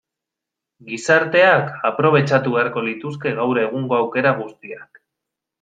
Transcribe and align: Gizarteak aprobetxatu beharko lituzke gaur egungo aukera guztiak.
Gizarteak 0.87 1.69
aprobetxatu 1.91 2.55
beharko 2.57 2.85
lituzke 2.89 3.37
gaur 3.41 3.63
egungo 3.67 4.01
aukera 4.03 4.37
guztiak. 4.45 5.03